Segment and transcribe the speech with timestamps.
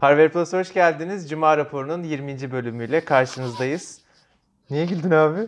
[0.00, 1.30] Harvard Plus hoş geldiniz.
[1.30, 2.52] Cuma raporunun 20.
[2.52, 4.00] bölümüyle karşınızdayız.
[4.70, 5.40] Niye güldün abi?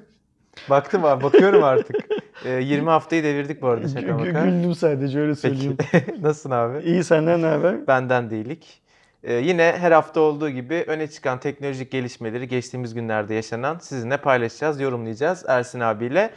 [0.71, 1.96] Baktım abi, bakıyorum artık.
[2.45, 4.44] Ee, 20 haftayı devirdik bu arada şaka maka.
[4.44, 5.40] Güldüm sadece öyle Peki.
[5.40, 5.76] söyleyeyim.
[6.21, 6.83] Nasılsın abi?
[6.83, 7.87] İyi senden ne haber?
[7.87, 8.83] Benden değilik.
[9.22, 14.80] Ee, yine her hafta olduğu gibi öne çıkan teknolojik gelişmeleri geçtiğimiz günlerde yaşanan sizinle paylaşacağız,
[14.80, 16.30] yorumlayacağız Ersin abiyle.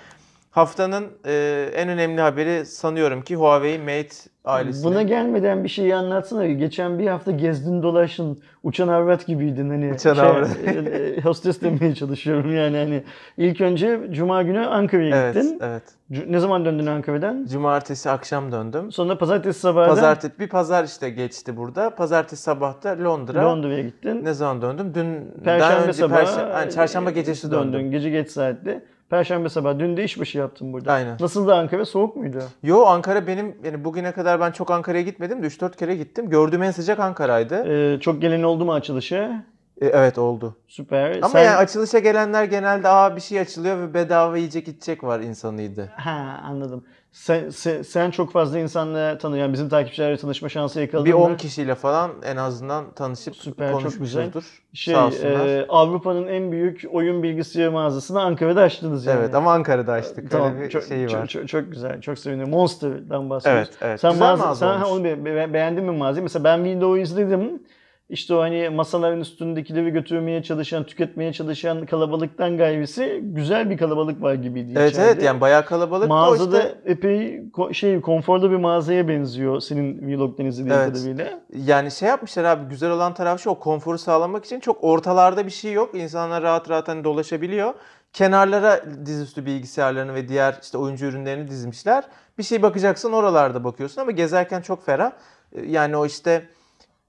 [0.58, 4.16] Haftanın e, en önemli haberi sanıyorum ki Huawei Mate
[4.46, 4.92] ailesinin.
[4.92, 6.48] Buna gelmeden bir şeyi anlatsana.
[6.48, 8.40] Geçen bir hafta gezdin dolaştın.
[8.64, 9.94] Uçan avrat gibiydin hani.
[9.94, 10.50] Uçan avrat.
[10.66, 13.04] e, e, hostes demeye çalışıyorum yani hani.
[13.38, 15.60] İlk önce Cuma günü Ankara'ya Evet, gittin.
[15.62, 15.84] evet.
[16.12, 17.46] C- Ne zaman döndün Ankara'dan?
[17.52, 18.92] Cumartesi akşam döndüm.
[18.92, 21.90] Sonra pazartesi sabahı Pazartesi bir pazar işte geçti burada.
[21.96, 23.44] Pazartesi sabah da Londra.
[23.46, 24.26] Londra'ya gittin.
[24.26, 24.92] Ne zaman döndüm?
[24.96, 27.92] Dün Perşembe sabahı Perşembe- yani çarşamba gecesi döndüm.
[27.92, 28.84] Gece geç saatte.
[29.14, 30.94] Perşembe sabahı dün de işbaşı yaptım burada.
[30.94, 31.18] Aynen.
[31.20, 31.86] Nasıldı Ankara?
[31.86, 32.44] Soğuk muydu?
[32.64, 36.30] Yo Ankara benim yani bugüne kadar ben çok Ankara'ya gitmedim de 3-4 kere gittim.
[36.30, 37.56] Gördüğüm en sıcak Ankara'ydı.
[37.68, 39.44] Ee, çok gelen oldu mu açılışa?
[39.82, 40.56] E, evet oldu.
[40.68, 41.16] Süper.
[41.18, 45.20] Ama Sen- yani açılışa gelenler genelde aa bir şey açılıyor ve bedava yiyecek içecek var
[45.20, 45.90] insanıydı.
[45.96, 46.84] Ha anladım.
[47.12, 49.42] Sen, sen, sen çok fazla insanla tanıyor.
[49.42, 51.20] Yani bizim takipçilerle tanışma şansı yakaladın Bir mı?
[51.24, 54.62] 10 kişiyle falan en azından tanışıp Süper, çok konuşmuşuzdur.
[54.74, 55.46] Şey, Sağ olsunlar.
[55.48, 59.20] e, Avrupa'nın en büyük oyun bilgisayar mağazasını Ankara'da açtınız yani.
[59.20, 60.32] Evet ama Ankara'da açtık.
[60.32, 61.28] Tamam, Öyle bir çok, şeyi çok, var.
[61.28, 62.54] Çok, çok güzel, çok seviniyorum.
[62.54, 63.68] Monster'dan bahsediyoruz.
[63.70, 64.00] Evet, evet.
[64.00, 64.90] Sen, Güzel mağaza, mağaza sen olmuş.
[64.92, 66.24] onu be- be- beğendin mi mağazayı?
[66.24, 67.64] Mesela ben videoyu izledim.
[68.10, 74.34] İşte o hani masaların üstündekileri götürmeye çalışan, tüketmeye çalışan kalabalıktan gayrisi güzel bir kalabalık var
[74.34, 75.10] gibiydi Evet içeride.
[75.12, 76.08] evet yani bayağı kalabalık.
[76.10, 80.94] Mağazada işte, epey ko- şey konforlu bir mağazaya benziyor senin vlogdan izlediğin Evet.
[80.94, 81.40] kadarıyla.
[81.56, 85.52] yani şey yapmışlar abi güzel olan taraf şu o konforu sağlamak için çok ortalarda bir
[85.52, 85.96] şey yok.
[85.96, 87.74] İnsanlar rahat rahat hani dolaşabiliyor.
[88.14, 92.04] Kenarlara dizüstü bilgisayarlarını ve diğer işte oyuncu ürünlerini dizmişler.
[92.38, 95.12] Bir şey bakacaksın oralarda bakıyorsun ama gezerken çok ferah.
[95.56, 96.44] Ee, Yani o işte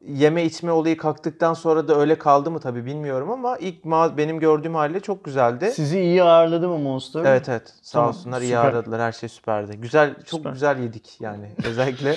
[0.09, 4.41] yeme içme olayı kalktıktan sonra da öyle kaldı mı tabii bilmiyorum ama ilk ma- benim
[4.41, 5.71] gördüğüm haliyle çok güzeldi.
[5.75, 7.25] Sizi iyi ağırladı mı Monster?
[7.25, 7.63] Evet evet.
[7.83, 8.65] Sağ Tamam, olsunlar iyi süper.
[8.65, 9.01] aradılar.
[9.01, 9.77] Her şey süperdi.
[9.77, 10.51] Güzel çok Süper.
[10.53, 11.51] güzel yedik yani.
[11.69, 12.13] Özellikle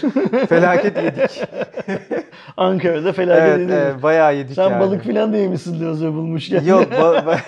[0.47, 1.44] felaket yedik.
[2.57, 4.79] Ankara'da felaket evet, evet, bayağı yedik Sen yani.
[4.79, 6.63] balık filan da yemişsin hazır bulmuşken.
[6.63, 7.40] Yok ba- ba-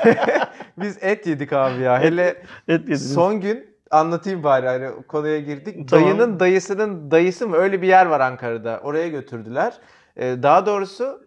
[0.78, 2.02] biz et yedik abi ya.
[2.02, 3.14] Hele Et yediniz.
[3.14, 5.90] son gün anlatayım bari hani konuya girdik.
[5.90, 6.06] Tamam.
[6.06, 8.80] Dayının dayısının dayısı mı öyle bir yer var Ankara'da.
[8.84, 9.74] Oraya götürdüler.
[10.18, 11.22] Ee, daha doğrusu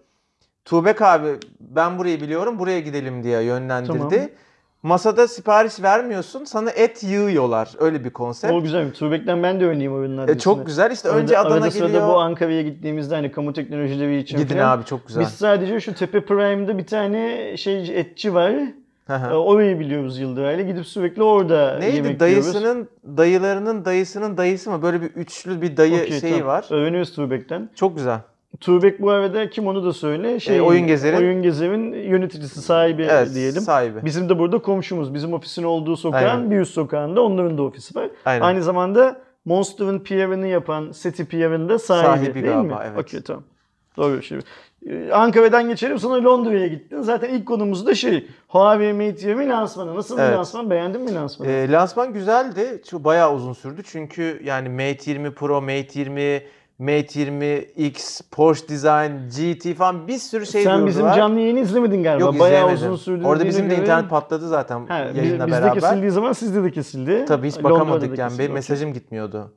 [0.64, 1.28] Tuğbek abi
[1.60, 3.98] ben burayı biliyorum buraya gidelim diye yönlendirdi.
[3.98, 4.28] Tamam.
[4.82, 7.70] Masada sipariş vermiyorsun sana et yığıyorlar.
[7.78, 8.54] Öyle bir konsept.
[8.54, 8.92] O güzel.
[8.92, 10.32] Tuğbek'ten ben de oynayayım oyunlarda.
[10.32, 12.08] E, çok güzel işte önce Arada, Adana arada geliyor.
[12.08, 15.22] bu Ankara'ya gittiğimizde hani kamu teknolojileri için Gidin falan, abi çok güzel.
[15.22, 18.52] Biz sadece şu Tepe Prime'da bir tane şey etçi var.
[19.06, 19.12] Hı.
[19.12, 20.62] E, Orayı biliyoruz Yıldıray'la.
[20.62, 22.20] Gidip sürekli orada Neydi yemek yiyoruz.
[22.20, 24.82] dayısının dayılarının dayısının dayısı mı?
[24.82, 26.46] Böyle bir üçlü bir dayı Okey, şeyi tamam.
[26.46, 26.66] var.
[26.70, 27.70] Öğreniyoruz Tuğbek'ten.
[27.74, 28.18] Çok güzel.
[28.60, 30.40] Tuğbek bu arada kim onu da söyle.
[30.40, 33.62] Şey, E, Oyun Gezer'in- Oyun Gezer'in yöneticisi, sahibi Evet diyelim.
[33.62, 34.04] sahibi.
[34.04, 35.14] Bizim de burada komşumuz.
[35.14, 36.50] Bizim ofisin olduğu sokağın Aynen.
[36.50, 38.08] bir üst sokağında onların da ofisi var.
[38.24, 38.40] Aynen.
[38.44, 42.80] Aynı zamanda Monster'ın PR'ını yapan Seti PR'ın da sahibi, Sahibi değil galiba, mi?
[42.86, 42.98] evet.
[43.00, 43.42] Okey tamam.
[43.96, 44.38] Doğru şey.
[44.88, 47.00] Ee, Ankara'dan geçelim sonra Londra'ya gittin.
[47.02, 49.96] Zaten ilk konumuz da şey Huawei Mate 20 lansmanı.
[49.96, 50.36] Nasıl bir Evet.
[50.36, 50.70] lansman?
[50.70, 51.50] Beğendin mi lansmanı?
[51.50, 52.82] E, lansman güzeldi.
[52.90, 53.82] Çok bayağı uzun sürdü.
[53.84, 56.42] Çünkü yani Mate 20 Pro, Mate 20,
[56.82, 57.44] Mate 20
[57.76, 61.16] X, Porsche Design, GT falan bir sürü şey Sen bizim duyurdular.
[61.16, 62.24] canlı yayını izlemedin galiba.
[62.24, 62.86] Yok Bayağı izleyemedim.
[62.92, 63.24] uzun sürdü.
[63.26, 65.74] Orada bizim de internet patladı zaten Ha, biz- yayınla bizde beraber.
[65.80, 67.24] kesildiği zaman sizde de kesildi.
[67.28, 68.28] Tabii hiç Londra'da bakamadık yani.
[68.28, 69.52] kesildi, Benim mesajım gitmiyordu.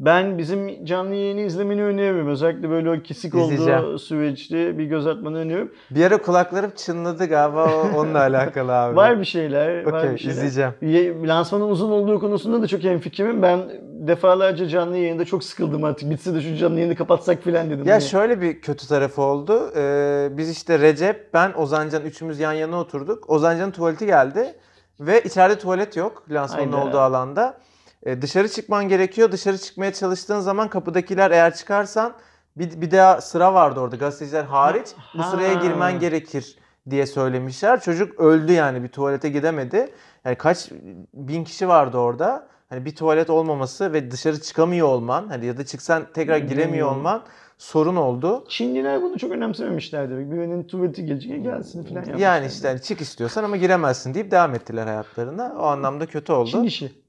[0.00, 2.28] Ben bizim canlı yayını izlemeni öneriyorum.
[2.28, 3.98] Özellikle böyle o kesik olduğu İzleyeceğim.
[3.98, 5.72] süreçte bir göz atmanı öneriyorum.
[5.90, 8.96] Bir ara kulaklarım çınladı galiba o- onunla alakalı abi.
[8.96, 9.84] Var bir şeyler.
[9.86, 10.34] var Okey bir şeyler.
[10.34, 10.72] izleyeceğim.
[10.82, 13.42] Ye- Lansmanın uzun olduğu konusunda da çok hemfikirim.
[13.42, 16.10] Ben defalarca canlı yayında çok sıkıldım artık.
[16.10, 17.84] Bitse de şu canlı yayını kapatsak filan dedim.
[17.86, 19.70] Ya Hani şöyle bir kötü tarafı oldu.
[19.76, 23.30] Ee, biz işte Recep, ben, Ozancan üçümüz yan yana oturduk.
[23.30, 24.54] Ozancan'ın tuvaleti geldi
[25.00, 26.88] ve içeride tuvalet yok lansmanın Hayda.
[26.88, 27.58] olduğu alanda.
[28.04, 29.32] Ee, dışarı çıkman gerekiyor.
[29.32, 32.12] Dışarı çıkmaya çalıştığın zaman kapıdakiler eğer çıkarsan
[32.56, 34.88] bir, bir daha sıra vardı orada gazeteciler hariç.
[35.18, 36.58] Bu sıraya girmen gerekir
[36.90, 37.80] diye söylemişler.
[37.80, 39.90] Çocuk öldü yani bir tuvalete gidemedi.
[40.24, 40.70] Yani kaç
[41.14, 42.46] bin kişi vardı orada.
[42.68, 46.96] Hani bir tuvalet olmaması ve dışarı çıkamıyor olman, hani ya da çıksan tekrar giremiyor Hmm.
[46.98, 47.22] olman
[47.58, 48.44] sorun oldu.
[48.48, 50.12] Çinliler bunu çok önemsememişlerdi.
[50.16, 52.18] Birinin tuvaleti gelecek gelsin filan yapmışlar.
[52.18, 55.54] Yani işte hani çık istiyorsan ama giremezsin deyip devam ettiler hayatlarına.
[55.58, 56.50] O anlamda kötü oldu.
[56.50, 57.03] Çin işi.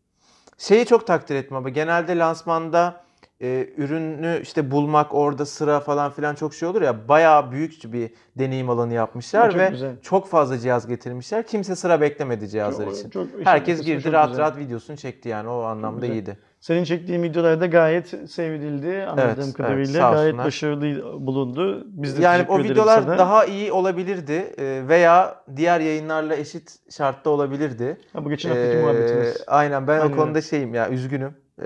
[0.57, 3.05] Şeyi çok takdir ettim ama genelde lansmanda
[3.41, 8.09] e, ürünü işte bulmak orada sıra falan filan çok şey olur ya bayağı büyük bir
[8.35, 9.95] deneyim alanı yapmışlar Çok ve güzel.
[10.01, 11.47] çok fazla cihaz getirmişler.
[11.47, 13.09] Kimse sıra beklemedi cihazlar Çok- için.
[13.09, 14.41] çok- Herkes girdi çok rahat güzel.
[14.43, 16.37] rahat videosunu çekti yani o anlamda iyiydi.
[16.65, 20.01] Senin çektiğin videolarda gayet sevildi anladığım Evet, evet, kadarıyla.
[20.01, 21.83] sağ gayet başarılı bulundu.
[21.87, 23.17] Biz de Yani o videolar sana.
[23.17, 27.97] daha iyi olabilirdi e, veya diğer yayınlarla eşit şartta olabilirdi.
[28.13, 29.43] Ha, bu geçen haftaki Ee, muhabbetimiz.
[29.47, 31.33] Aynen ben Aynen o konuda şeyim ya üzgünüm.
[31.61, 31.65] Ee,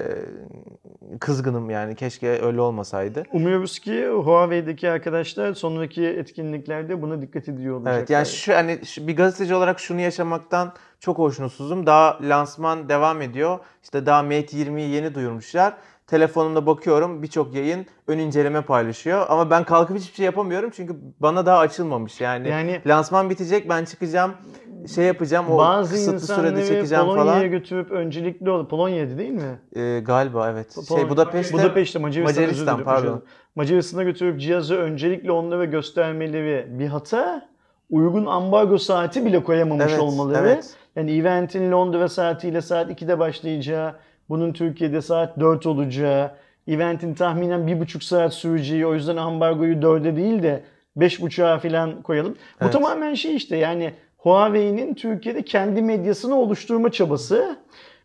[1.19, 3.23] kızgınım yani keşke öyle olmasaydı.
[3.33, 7.97] Umuyoruz ki Huawei'deki arkadaşlar sonraki etkinliklerde buna dikkat ediyor olacaklar.
[7.99, 11.85] Evet yani şu hani şu- bir gazeteci olarak şunu yaşamaktan çok hoşnutsuzum.
[11.85, 13.59] Daha lansman devam ediyor.
[13.83, 15.73] İşte daha Mate 20'yi yeni duyurmuşlar.
[16.07, 19.25] Telefonumda bakıyorum birçok yayın ön inceleme paylaşıyor.
[19.29, 22.21] Ama ben kalkıp hiçbir şey yapamıyorum çünkü bana daha açılmamış.
[22.21, 24.31] Yani, Yani- lansman bitecek ben çıkacağım
[24.95, 27.51] şey yapacağım o Bazı kısıtlı sürede çekeceğim Polonya'ya falan.
[27.51, 28.67] götürüp öncelikli ol.
[28.67, 29.59] Polonya'ydı değil mi?
[29.75, 30.75] Ee, galiba evet.
[30.75, 33.23] Polonya- Şey Budapeşte, Budapeşte Macaristan, Macaristan, pardon.
[33.55, 37.49] Macaristan'a götürüp cihazı öncelikle onlara göstermeleri bir hata.
[37.89, 40.47] Uygun ambargo saati bile koyamamış Evet, olmaları.
[40.47, 40.73] evet.
[40.95, 43.95] Yani eventin Londra saatiyle saat 2'de başlayacağı,
[44.29, 46.31] bunun Türkiye'de saat 4 olacağı,
[46.67, 50.63] eventin tahminen 1,5 saat süreceği, o yüzden ambargoyu 4'e değil de
[50.97, 52.31] 5,5'a falan koyalım.
[52.33, 52.73] Bu Evet.
[52.73, 57.57] tamamen şey işte yani Huawei'nin Türkiye'de kendi medyasını oluşturma çabası.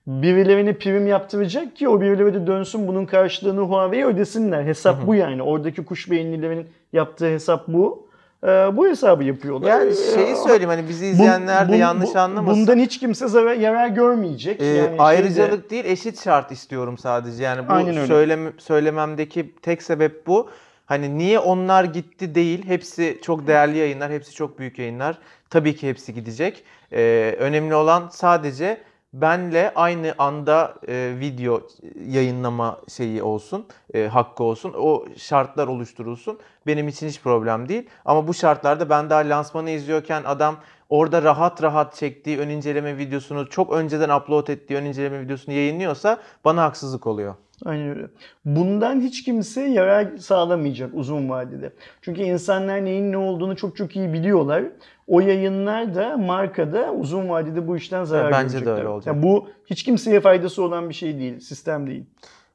[0.06, 4.62] Birilerine prim yaptıracak ki o birileri de dönsün bunun karşılığını Huawei'ye ödesinler.
[4.64, 5.42] Hesap bu yani.
[5.42, 8.08] Oradaki kuş beyinlilerin yaptığı hesap bu.
[8.44, 9.68] Ee, bu hesabı yapıyorlar.
[9.70, 12.60] Yani Ee, şeyi söyleyeyim hani bizi izleyenler de bun- yanlış anlamasın.
[12.62, 14.60] Bundan hiç kimse zarar, yarar görmeyecek.
[14.60, 17.42] Ee, yani şeyde- ayrıcalık değil eşit şart istiyorum sadece.
[17.44, 18.06] Yani bu Aynen öyle.
[18.06, 20.50] söylem söylememdeki tek sebep bu.
[20.86, 22.66] Hani niye onlar gitti değil.
[22.66, 25.18] Hepsi çok değerli yayınlar, hepsi çok büyük yayınlar.
[25.50, 26.64] Tabii ki hepsi gidecek.
[26.92, 28.78] Ee, önemli olan sadece
[29.14, 31.62] benle aynı anda e, video
[32.08, 34.74] yayınlama şeyi olsun, e, hakkı olsun.
[34.78, 36.38] O şartlar oluşturulsun.
[36.66, 37.88] Benim için hiç problem değil.
[38.04, 40.56] Ama bu şartlarda ben daha lansmanı izliyorken adam
[40.88, 46.18] orada rahat rahat çektiği ön inceleme videosunu çok önceden upload ettiği ön inceleme videosunu yayınlıyorsa
[46.44, 47.34] bana haksızlık oluyor.
[47.64, 48.06] Aynen öyle.
[48.44, 51.72] Bundan hiç kimse yarar sağlamayacak uzun vadede.
[52.02, 54.64] Çünkü insanlar neyin ne olduğunu çok çok iyi biliyorlar.
[55.06, 59.14] O yayınlar da markada uzun vadede bu işten zarar bence de öyle olacak.
[59.14, 62.04] Yani bu hiç kimseye faydası olan bir şey değil, sistem değil.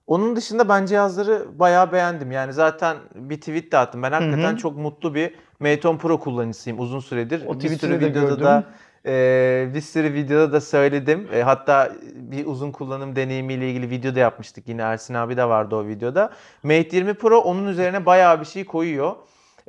[0.07, 2.31] Onun dışında ben cihazları bayağı beğendim.
[2.31, 4.03] Yani zaten bir tweet de attım.
[4.03, 4.57] Ben hakikaten hı.
[4.57, 7.45] çok mutlu bir Mate 10 Pro kullanıcısıyım uzun süredir.
[7.47, 8.45] O bir sürü de videoda gördüm.
[8.45, 8.63] da
[9.05, 11.27] e, bir sürü videoda da söyledim.
[11.33, 14.67] E, hatta bir uzun kullanım deneyimiyle ilgili video da yapmıştık.
[14.67, 16.31] Yine Ersin abi de vardı o videoda.
[16.63, 19.15] Mate 20 Pro onun üzerine bayağı bir şey koyuyor.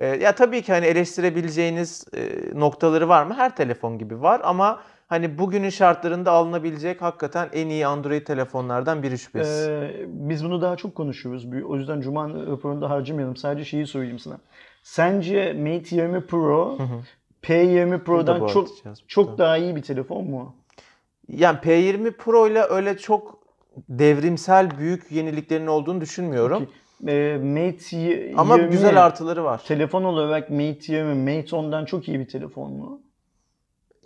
[0.00, 3.34] E, ya tabii ki hani eleştirebileceğiniz e, noktaları var mı?
[3.34, 9.18] Her telefon gibi var ama hani bugünün şartlarında alınabilecek hakikaten en iyi Android telefonlardan biri
[9.18, 9.68] şüphesiz.
[9.68, 11.46] Ee, biz bunu daha çok konuşuyoruz.
[11.68, 13.36] O yüzden Cuma raporunda harcamayalım.
[13.36, 14.38] Sadece şeyi söyleyeyim sana.
[14.82, 16.78] Sence Mate 20 Pro
[17.42, 18.68] P20 Bu Pro'dan çok
[19.08, 20.54] çok daha iyi bir telefon mu?
[21.28, 23.40] Yani P20 Pro ile öyle çok
[23.88, 26.68] devrimsel büyük yeniliklerin olduğunu düşünmüyorum.
[27.08, 29.62] Ee, Mate y- Ama 20 güzel artıları var.
[29.66, 33.02] Telefon olarak Mate 20, Mate 10'dan çok iyi bir telefon mu?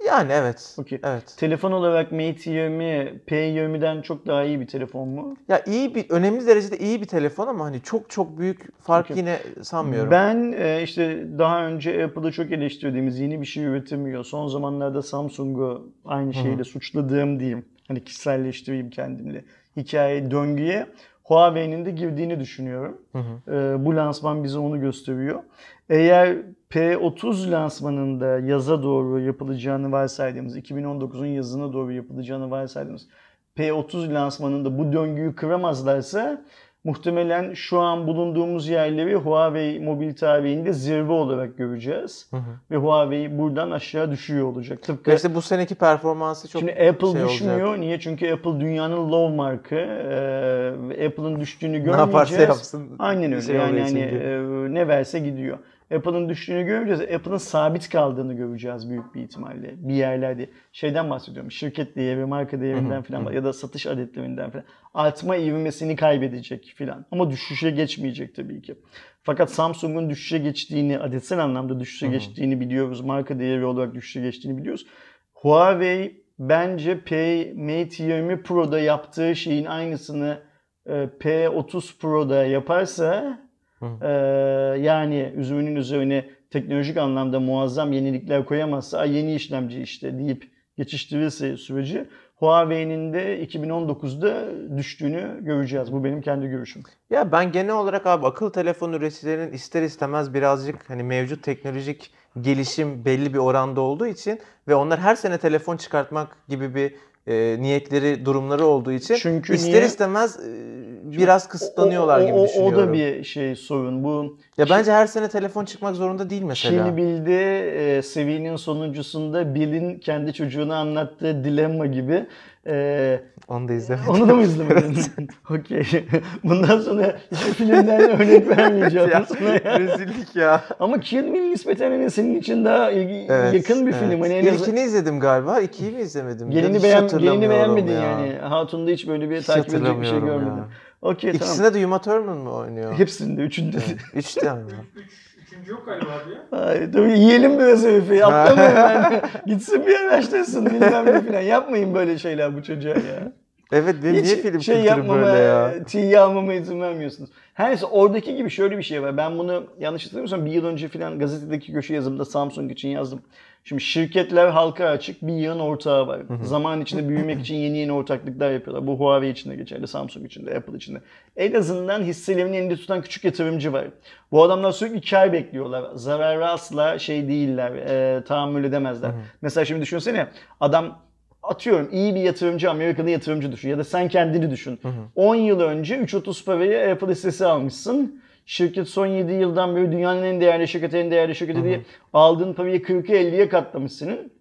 [0.06, 0.74] Yani evet.
[0.78, 1.00] Okey.
[1.04, 1.34] Evet.
[1.36, 2.84] Telefon olarak Mate 20,
[3.26, 5.36] P20'den çok daha iyi bir telefon mu?
[5.48, 9.16] Ya iyi bir önemli derecede iyi bir telefon ama hani çok çok büyük fark Okey.
[9.16, 10.10] yine sanmıyorum.
[10.10, 14.24] Ben e, işte daha önce Apple'ı çok eleştirdiğimiz yeni bir şey üretemiyor.
[14.24, 17.64] Son zamanlarda Samsung'u aynı şeyle suçladığım diyeyim.
[17.88, 19.44] Hani kişiselleştireyim kendimle.
[19.76, 20.86] Hikaye, döngüye
[21.24, 23.00] Huawei'nin de girdiğini düşünüyorum.
[23.12, 23.54] Hı hı.
[23.54, 25.42] E, bu lansman bize onu gösteriyor.
[25.88, 26.36] Eğer
[26.70, 33.08] P30 lansmanında yaza doğru yapılacağını varsaydığımız, 2019'un yazına doğru yapılacağını varsaydığımız
[33.56, 36.44] P30 lansmanında bu döngüyü kıramazlarsa
[36.84, 42.26] muhtemelen şu an bulunduğumuz yerleri Huawei mobil tarihinde zirve olarak göreceğiz.
[42.30, 42.40] Hı hı.
[42.70, 44.82] Ve Huawei buradan aşağı düşüyor olacak.
[44.82, 47.60] Tıpkı işte bu seneki performansı çok Şimdi Apple şey düşmüyor.
[47.68, 47.78] olacak.
[47.78, 48.00] Niye?
[48.00, 49.74] Çünkü Apple dünyanın low markı.
[49.74, 52.08] Ee, Apple'ın düştüğünü Ne görmeyeceğiz.
[52.08, 52.90] yaparsa yapsın.
[52.98, 53.42] Aynen öyle.
[53.42, 55.58] şey yani hani e, ne verse gidiyor.
[55.96, 57.14] Apple'ın düştüğünü görmeyeceğiz.
[57.14, 59.74] Apple'ın sabit kaldığını göreceğiz büyük bir ihtimalle.
[59.76, 60.50] Bir yerlerde.
[60.72, 61.50] Şeyden bahsediyorum.
[61.50, 64.64] Şirket değeri, marka değerinden falan ya da satış adetlerinden falan.
[64.94, 67.06] Artma ivmesini kaybedecek falan.
[67.10, 68.74] Ama düşüşe geçmeyecek tabii ki.
[69.22, 73.00] Fakat Samsung'un düşüşe geçtiğini, adetsel anlamda düşüşe geçtiğini biliyoruz.
[73.00, 74.86] Marka değeri olarak düşüşe geçtiğini biliyoruz.
[75.34, 77.16] Huawei bence P
[77.56, 80.38] Mate 20 Pro'da yaptığı şeyin aynısını
[80.86, 83.38] e, P30 Pro'da yaparsa
[83.84, 84.06] Hı.
[84.06, 91.56] e, yani üzümünün üzerine teknolojik anlamda muazzam yenilikler koyamazsa "Aa, yeni işlemci işte deyip geçiştirirse
[91.56, 94.44] süreci Huawei'nin de 2019'da
[94.78, 95.92] düştüğünü göreceğiz.
[95.92, 96.82] Bu benim kendi görüşüm.
[97.10, 102.10] Ya ben genel olarak abi akıllı telefon üreticilerinin ister istemez birazcık hani mevcut teknolojik
[102.40, 106.94] gelişim belli bir oranda olduğu için ve onlar her sene telefon çıkartmak gibi bir
[107.26, 109.86] e, niyetleri, durumları olduğu için Çünkü ister niye?
[109.86, 110.74] istemez e,
[111.18, 112.78] biraz kısıtlanıyorlar o, o, gibi düşünüyorum.
[112.78, 114.04] O da bir şey sorun.
[114.04, 116.84] Bu Ya bence her sene telefon çıkmak zorunda değil mesela.
[116.84, 122.26] Kill Bill'de e, serinin sonuncusunda Bill'in kendi çocuğuna anlattığı dilemma gibi.
[122.66, 124.08] E, Onu da izlemedim.
[124.10, 124.96] onu da mı izlemedin?
[125.50, 125.82] Okey.
[126.44, 129.78] Bundan sonra hiçbir filmden örnek vermeyeceğim Ya, sana.
[129.78, 130.64] Rezillik ya.
[130.80, 134.00] Ama Kill Bill nispeten hani senin için daha ilgi- Evet, yakın bir evet.
[134.10, 134.20] film.
[134.20, 135.60] Hani en İlkini izledim galiba.
[135.60, 136.50] ikiyi mi izlemedim?
[136.50, 138.00] Gelini, beğen, gelini beğenmedin ya.
[138.00, 138.32] yani.
[138.42, 140.56] Hatun'da hiç böyle bir Hiç takip edecek bir şey görmedin.
[140.56, 140.68] ya.
[141.02, 141.46] Okey tamam.
[141.46, 142.98] İkisinde de Uma Thurman mı oynuyor?
[142.98, 143.76] Hepsinde, üçünde.
[143.76, 143.82] de.
[144.14, 144.60] Üçte mi?
[144.96, 145.04] Üç,
[145.54, 146.60] üçüncü yok galiba abi ya.
[146.66, 148.24] Ay, tabii yiyelim biraz herifi.
[148.24, 149.22] Atlamayın ben.
[149.46, 151.40] Gitsin bir araştırsın bilmem ne falan.
[151.40, 153.32] Yapmayın böyle şeyler bu çocuğa ya.
[153.72, 155.84] Evet niye Hiç film şey kültürü yapmama, böyle ya?
[155.86, 157.30] tiye almama izin vermiyorsunuz.
[157.54, 159.16] Her neyse oradaki gibi şöyle bir şey var.
[159.16, 163.22] Ben bunu yanlış hatırlamıyorsam bir yıl önce falan gazetedeki köşe yazımda Samsung için yazdım.
[163.64, 166.22] Şimdi şirketler halka açık bir yığın ortağı var.
[166.42, 168.86] Zaman içinde büyümek için yeni yeni ortaklıklar yapıyorlar.
[168.86, 171.00] Bu Huawei için de geçerli, Samsung için de, Apple için de.
[171.36, 173.86] En azından hisselerini elinde tutan küçük yatırımcı var.
[174.32, 175.84] Bu adamlar sürekli kar bekliyorlar.
[175.94, 179.10] Zararı asla şey değiller, e, tahammül edemezler.
[179.42, 180.28] Mesela şimdi düşünsene
[180.60, 180.98] adam
[181.48, 184.80] atıyorum iyi bir yatırımcı Amerikalı yatırımcı düşün ya da sen kendini düşün.
[185.16, 188.22] 10 yıl önce 3.30 paraya Apple hissesi almışsın.
[188.46, 191.80] Şirket son 7 yıldan beri dünyanın en değerli şirketi, en değerli şirketi diye
[192.12, 194.32] aldığın parayı 40'a 50'ye katlamışsın.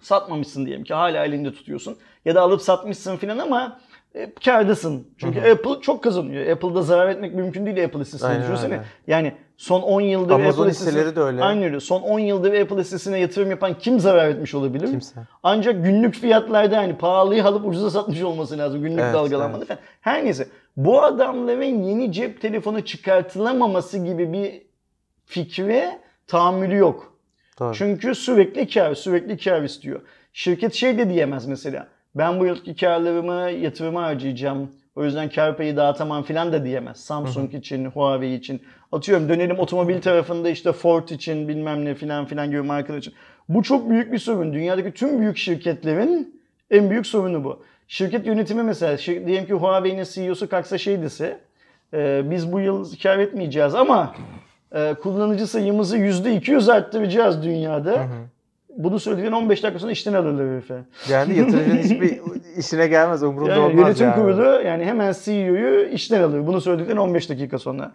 [0.00, 1.96] Satmamışsın diyelim ki hala elinde tutuyorsun.
[2.24, 3.80] Ya da alıp satmışsın filan ama
[4.14, 5.06] e, kârdasın.
[5.18, 6.46] Çünkü Apple çok kazanıyor.
[6.46, 8.80] Apple'da zarar etmek mümkün değil Apple hissesini düşünsene.
[9.06, 9.32] Yani
[9.62, 11.42] son 10 yıldır Amazon Apple hisseleri de öyle.
[11.42, 11.80] Aynen öyle.
[11.80, 14.86] Son 10 yıldır Apple hissesine yatırım yapan kim zarar etmiş olabilir?
[14.86, 15.20] Kimse.
[15.42, 18.82] Ancak günlük fiyatlarda yani pahalıyı alıp ucuza satmış olması lazım.
[18.82, 19.68] Günlük Evet, dalgalanmada evet.
[19.68, 19.80] falan.
[20.00, 20.48] Her neyse.
[20.76, 24.62] Bu adamların yeni cep telefonu çıkartılamaması gibi bir
[25.26, 27.14] fikre tahammülü yok.
[27.58, 27.74] Doğru.
[27.74, 30.00] Çünkü sürekli kar, sürekli kar istiyor.
[30.32, 31.88] Şirket şey de diyemez mesela.
[32.14, 34.70] Ben bu yılki karlarımı yatırıma harcayacağım.
[34.96, 36.96] O yüzden kar payı dağıtamam falan da diyemez.
[36.96, 38.62] Samsung için, Huawei için.
[38.92, 43.14] Atıyorum dönelim otomobil tarafında işte Ford için bilmem ne filan filan gibi markalar için.
[43.48, 44.52] Bu çok büyük bir sorun.
[44.52, 47.62] Dünyadaki tüm büyük şirketlerin en büyük sorunu bu.
[47.88, 51.40] Şirket yönetimi mesela şir- diyelim ki Huawei'nin CEO'su kalksa şey dese
[51.94, 54.14] e, biz bu yıl kar etmeyeceğiz ama
[54.74, 58.06] e, kullanıcı sayımızı %200 arttıracağız dünyada.
[58.76, 60.74] Bunu söyledikten 15 dakika sonra işten alırlar herife.
[61.10, 62.20] Yani yatırıcının hiçbir
[62.56, 64.14] işine gelmez, umurunda Yani olmaz yönetim yani.
[64.14, 66.46] kurulu yani hemen CEO'yu işten alıyor.
[66.46, 67.92] Bunu söyledikten 15 dakika sonra.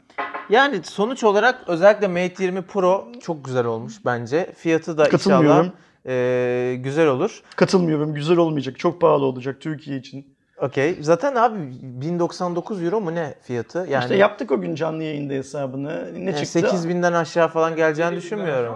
[0.49, 4.49] Yani sonuç olarak özellikle Mate 20 Pro çok güzel olmuş bence.
[4.57, 5.65] Fiyatı da inşallah
[6.07, 7.43] e, güzel olur.
[7.55, 8.13] Katılmıyorum.
[8.13, 8.79] Güzel olmayacak.
[8.79, 10.37] Çok pahalı olacak Türkiye için.
[10.61, 10.97] Okey.
[11.01, 13.87] Zaten abi 1099 euro mu ne fiyatı?
[13.89, 16.09] Yani İşte yaptık o gün canlı yayında hesabını.
[16.13, 16.59] Ne yani çıktı?
[16.59, 18.75] 8000'den aşağı falan geleceğini düşünmüyorum.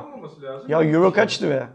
[0.67, 1.67] Ya euro kaç lira?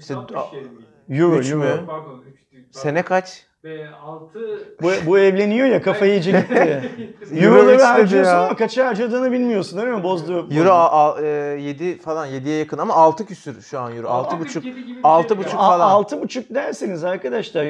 [0.00, 1.22] İşte- 367 miydi?
[1.22, 1.58] Euro, Üç euro.
[1.64, 1.82] mü?
[1.86, 2.64] Pardon 3 değil.
[2.72, 2.80] pardon.
[2.80, 3.46] Sene kaç?
[3.64, 4.38] Ve 6
[4.82, 6.54] Bu, bu evleniyor ya kafayı yiyecek gitti.
[7.34, 8.44] Euro Euroları üç harcıyorsun ya.
[8.46, 10.02] ama kaça harcadığını bilmiyorsun değil mi?
[10.02, 10.48] Bozdu.
[10.54, 11.20] Euro
[11.58, 14.06] 7 falan 7'ye yakın ama 6 küsür şu an euro.
[14.08, 15.40] 6,5 gibi bir şey altı ya.
[15.40, 15.90] buçuk A- falan.
[15.90, 17.66] Altı buçuk derseniz arkadaşlar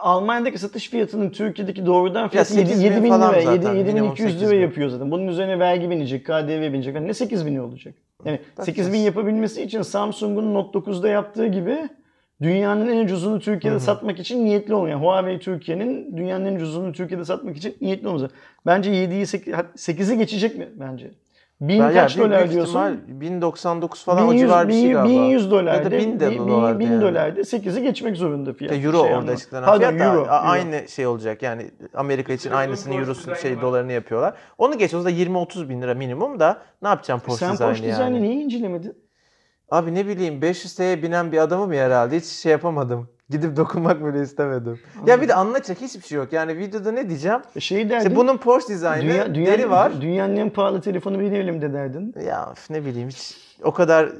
[0.00, 4.08] Almanya'daki satış fiyatının Türkiye'deki doğrudan fiyatı sekiz bin 7 bin falan lira, zaten, 7, minimum
[4.08, 4.62] 7200 sekiz lira bin.
[4.62, 5.10] yapıyor zaten.
[5.10, 6.94] Bunun üzerine vergi binecek, KDV binecek.
[6.94, 7.94] Yani ne 8 bini olacak?
[8.24, 11.88] Yani 8 bin yapabilmesi için Samsung'un Note 9'da yaptığı gibi
[12.42, 14.90] dünyanın en ucuzunu Türkiye'de satmak için niyetli olmalı.
[14.90, 18.30] Yani Huawei Türkiye'nin dünyanın en ucuzunu Türkiye'de satmak için niyetli olmalı.
[18.66, 21.10] Bence 7'yi 8'i geçecek mi bence?
[21.60, 22.70] Bin Ben- kaç ya, dolar diyorsun?
[22.80, 25.08] ihtimal 1099 falan o 1100, civar bir şey galiba.
[25.08, 25.74] 1100 dolarda.
[25.76, 27.02] Ya da 1000 de dolardı 1000 yani.
[27.02, 28.72] dolarda 8'i geçmek zorunda fiyat.
[28.72, 30.48] Ya euro Şey orada açıklanan Pardon, fiyat euro, a- euro.
[30.50, 34.34] aynı şey olacak yani Amerika için aynısını Porsche eurosu dizaynı şey dolarını yapıyorlar.
[34.58, 37.86] Onu geç o da 20-30 bin lira minimum da ne yapacağım Porsche Sen dizaynı Porsche
[37.86, 37.92] yani.
[37.94, 38.98] dizaynı niye incelemedin?
[39.70, 43.08] Abi ne bileyim 500 TL'ye binen bir adamım ya herhalde hiç şey yapamadım.
[43.30, 44.80] Gidip dokunmak bile istemedim.
[45.06, 46.32] Ya bir de anlatacak hiçbir şey yok.
[46.32, 47.40] Yani videoda ne diyeceğim?
[47.58, 48.06] Şey derdin.
[48.06, 50.00] İşte bunun Porsche dizaynı, dünya, dünya, deri var.
[50.00, 52.14] Dünyanın en pahalı telefonu benim elimde derdin.
[52.26, 54.12] Ya ne bileyim hiç o kadar e,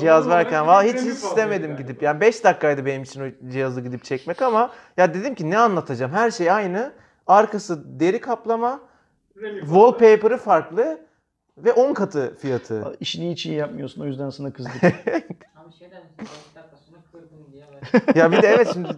[0.00, 1.78] cihaz varken valla hiç, hiç istemedim yani.
[1.82, 2.02] gidip.
[2.02, 6.12] Yani 5 dakikaydı benim için o cihazı gidip çekmek ama ya dedim ki ne anlatacağım?
[6.12, 6.92] Her şey aynı.
[7.26, 8.80] Arkası deri kaplama,
[9.60, 11.00] wallpaper'ı farklı
[11.58, 12.96] ve 10 katı fiyatı.
[13.00, 14.84] İşini hiç iyi yapmıyorsun o yüzden sana kızdık.
[14.84, 14.92] Abi
[15.78, 16.16] şey der misin?
[16.18, 17.75] 5 dakika sonra kırdın diye böyle.
[18.14, 18.88] Ya bir de evet şimdi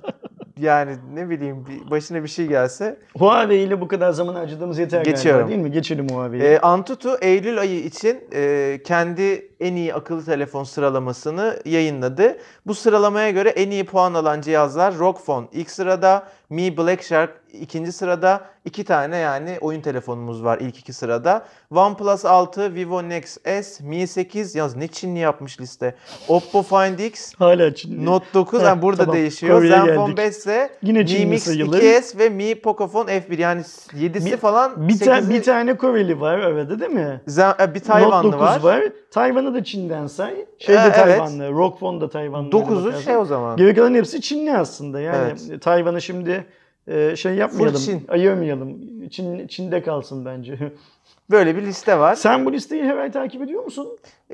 [0.61, 2.99] yani ne bileyim başına bir şey gelse.
[3.19, 5.41] Huawei ile bu kadar zaman harcadığımız yeter Geçiyorum.
[5.41, 5.73] galiba değil mi?
[5.73, 6.53] Geçelim Huawei'ye.
[6.53, 12.39] E, Antutu Eylül ayı için e, kendi en iyi akıllı telefon sıralamasını yayınladı.
[12.67, 17.31] Bu sıralamaya göre en iyi puan alan cihazlar ROG Phone ilk sırada, Mi Black Shark
[17.53, 21.45] ikinci sırada iki tane yani oyun telefonumuz var ilk iki sırada.
[21.75, 25.95] OnePlus 6, Vivo Nex S, Mi 8 yalnız ne Çinli yapmış liste.
[26.29, 28.05] Oppo Find X, Hala Çinli.
[28.05, 29.17] Note 9 Heh, yani burada tamam.
[29.17, 29.57] değişiyor.
[29.57, 30.19] Kore'ye Zenfone geldik.
[30.19, 31.79] 5 ise Yine Mi Çinli Mix sayılır.
[31.83, 33.61] 2S ve Mi Pocophone F1 yani
[33.95, 37.21] 7'si Bir- falan Bir, ta- 8'i bir tane Koreli var arada değil mi?
[37.29, 38.61] Zen- e, bir Note Tayvanlı 9 var.
[38.63, 38.83] var.
[39.11, 40.47] Tayvan'ı da Çin'den say.
[40.59, 40.95] Şey de Ee, evet.
[40.95, 41.51] Tayvanlı.
[41.53, 42.51] Rockfon da Tayvanlı.
[42.51, 43.57] 9'u şey o zaman.
[43.57, 45.01] Geri kalan hepsi Çinli aslında.
[45.01, 45.17] Yani
[45.51, 45.63] Evet.
[45.63, 46.47] Tayvan'ı şimdi
[46.89, 47.81] e, şey yapmayalım.
[47.81, 48.05] Çin.
[48.09, 48.79] Ayırmayalım.
[49.09, 50.59] Çin, Çin'de kalsın bence.
[51.31, 52.15] Böyle bir liste var.
[52.15, 53.89] Sen bu listeyi ay takip ediyor musun?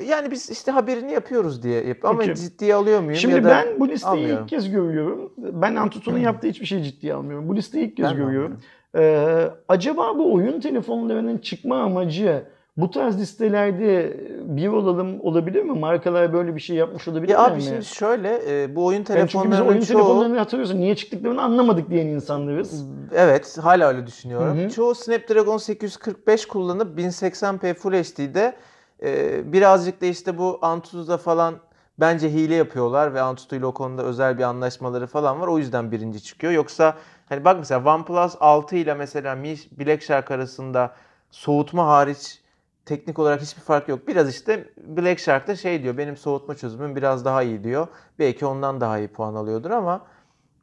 [0.06, 2.40] Yani biz işte haberini yapıyoruz diye yap ama Peki.
[2.40, 4.42] ciddiye alıyor muyum Şimdi ya da ben bu listeyi almıyorum.
[4.42, 5.32] ilk kez görüyorum.
[5.38, 7.48] Ben Antutu'nun yaptığı hiçbir şeyi ciddiye almıyorum.
[7.48, 8.60] Bu listeyi ilk kez Ben görüyorum.
[8.96, 12.44] Ee, acaba bu oyun telefonlarının çıkma amacı
[12.76, 15.78] bu tarz listelerde bir olalım olabilir mi?
[15.78, 17.62] Markalar böyle bir şey yapmış olabilir Ya abi mi?
[17.62, 20.78] şimdi şöyle e, bu oyun Yani çünkü biz telefonlarının oyun çoğu telefonlarını hatırlıyorsun.
[20.80, 22.84] Niye çıktıklarını anlamadık diyen insanlarız.
[23.14, 24.58] evet hala öyle düşünüyorum.
[24.58, 24.70] Hı hı.
[24.70, 28.56] Çoğu Snapdragon 845 kullanıp 1080p Full HD'de
[29.02, 31.54] e, birazcık da işte bu Antutu'da falan
[32.00, 35.46] bence hile yapıyorlar ve Antutu ile o konuda özel bir anlaşmaları falan var.
[35.48, 36.52] O yüzden birinci çıkıyor.
[36.52, 36.94] Yoksa
[37.28, 40.94] hani bak mesela OnePlus 6 ile mesela Mi Black Shark arasında
[41.30, 42.43] soğutma hariç
[42.86, 44.08] teknik olarak hiçbir fark yok.
[44.08, 47.86] Biraz işte Black Shark da şey diyor benim soğutma çözümüm biraz daha iyi diyor.
[48.18, 50.06] Belki ondan daha iyi puan alıyordur ama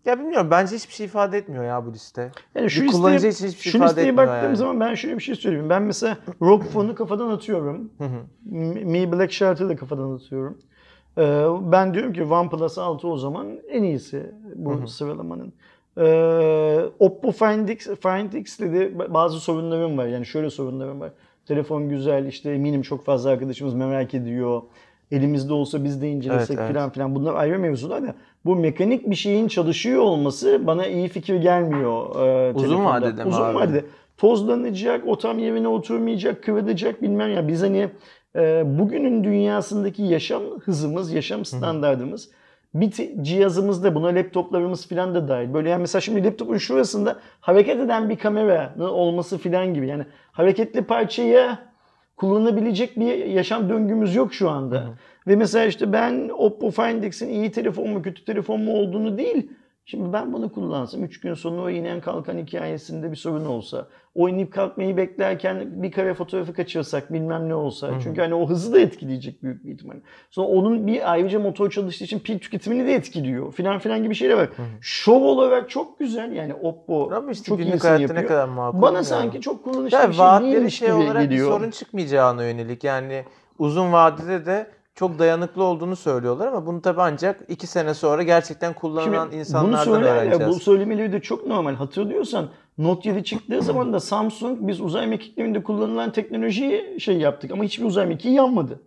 [0.05, 2.31] ya bilmiyorum bence hiçbir şey ifade etmiyor ya bu liste.
[2.55, 4.57] Yani şu listeye, kullanıcı için hiçbir şey şu ifade listeye etmiyor baktığım yani.
[4.57, 5.69] zaman ben şöyle bir şey söyleyeyim.
[5.69, 7.91] Ben mesela Rock Phone'u kafadan atıyorum.
[8.45, 10.57] Mi Black Shark'ı da kafadan atıyorum.
[11.17, 15.53] Ee, ben diyorum ki OnePlus 6 o zaman en iyisi bu sıralamanın.
[15.97, 20.07] Ee, Oppo Find X, Find X'le de bazı sorunlarım var.
[20.07, 21.11] Yani şöyle sorunlarım var.
[21.51, 24.61] Telefon güzel işte eminim çok fazla arkadaşımız merak ediyor.
[25.11, 26.75] Elimizde olsa biz de incelesek Evet, evet.
[26.75, 27.15] falan filan.
[27.15, 28.15] Bunlar ayrı mevzular da
[28.45, 32.15] bu mekanik bir şeyin çalışıyor olması bana iyi fikir gelmiyor.
[32.25, 32.89] e, Uzun telefonda.
[32.89, 33.55] vadede mi Uzun abi?
[33.55, 33.85] vadede.
[34.17, 37.47] Tozlanacak, o tam yerine oturmayacak, kırılacak bilmem ya.
[37.47, 37.89] Biz hani
[38.35, 42.29] e, bugünün dünyasındaki yaşam hızımız, yaşam standartımız
[42.73, 45.53] bir cihazımızda buna laptoplarımız falan da dahil.
[45.53, 49.87] Böyle yani mesela şimdi laptopun şurasında hareket eden bir kameranın olması falan gibi.
[49.87, 51.57] Yani hareketli parçayı
[52.17, 54.89] kullanabilecek bir yaşam döngümüz yok şu anda.
[55.27, 59.51] Ve mesela işte ben Oppo Find X'in iyi telefon mu kötü telefon mu olduğunu değil.
[59.91, 64.53] Şimdi ben bunu kullansam 3 gün sonra o inen kalkan hikayesinde bir sorun olsa, oynayıp
[64.53, 67.91] kalkmayı beklerken bir kare fotoğrafı kaçırsak bilmem ne olsa.
[68.03, 69.95] Çünkü hani o hızı da etkileyecek büyük bir ihtimal.
[70.29, 73.53] Sonra onun bir ayrıca motor çalıştığı için pil tüketimini de etkiliyor.
[73.53, 74.49] Filan filan gibi şeyler var.
[74.81, 78.23] Şov olarak çok güzel yani Oppo Ama işte çok günlük hayatta yapıyor.
[78.23, 78.81] ne kadar makul.
[78.81, 79.05] Bana bilmiyorum.
[79.05, 81.47] sanki çok kullanışlı ya bir şey değilmiş şey gibi olarak geliyor.
[81.47, 83.25] bir sorun çıkmayacağına yönelik yani
[83.59, 88.73] uzun vadede de çok dayanıklı olduğunu söylüyorlar ama bunu tabii ancak iki sene sonra gerçekten
[88.73, 90.21] kullanılan Şimdi insanlardan bunu söylerler.
[90.21, 90.55] öğreneceğiz.
[90.55, 91.75] Bu söylemeleri de çok normal.
[91.75, 97.63] Hatırlıyorsan Note 7 çıktığı zaman da Samsung biz uzay mekiklerinde kullanılan teknolojiyi şey yaptık ama
[97.63, 98.79] hiçbir uzay mekiği yanmadı.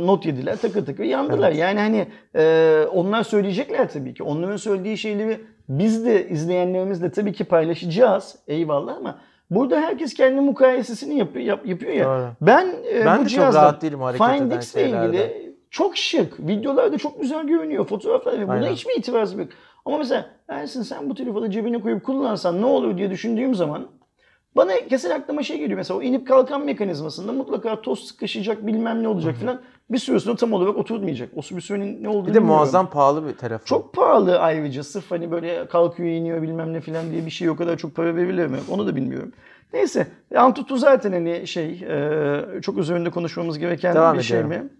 [0.00, 1.52] Note 7'ler takır takır yandılar.
[1.52, 4.22] Yani hani e, onlar söyleyecekler tabii ki.
[4.22, 8.36] Onların söylediği şeyleri biz de izleyenlerimizle tabii ki paylaşacağız.
[8.46, 9.18] Eyvallah ama
[9.50, 12.04] burada herkes kendi mukayesesini yapıyor, yap- yapıyor ya.
[12.04, 12.26] Doğru.
[12.40, 15.06] Ben, e, Ben bu de çok cihazda rahat değilim hareket Find eden X'le şeylerde.
[15.08, 16.40] ilgili çok şık.
[16.40, 17.84] Videolarda çok güzel görünüyor.
[17.86, 18.72] Fotoğraflar ve buna Aynen.
[18.72, 19.48] hiçbir itirazım yok.
[19.84, 23.86] Ama mesela Ersin sen bu telefonu cebine koyup kullansan ne olur diye düşündüğüm zaman
[24.58, 25.76] bana kesin aklıma şey geliyor.
[25.76, 29.60] Mesela o inip kalkan mekanizmasında mutlaka toz sıkışacak bilmem ne olacak filan.
[29.90, 31.28] Bir süre sonra tam olarak oturtmayacak.
[31.36, 32.56] O bir sürenin ne olduğunu Bir de bilmiyorum.
[32.56, 33.64] muazzam pahalı bir telefon.
[33.64, 34.82] Çok pahalı ayrıca.
[34.84, 38.16] Sırf hani böyle kalkıyor iniyor bilmem ne filan diye bir şey o kadar çok para
[38.16, 38.58] verilir mi?
[38.70, 39.32] Onu da bilmiyorum.
[39.72, 40.06] Neyse.
[40.36, 44.64] Antutu zaten hani şey e, çok üzerinde konuşmamız gereken Devam bir şey ediyorum.
[44.64, 44.70] mi?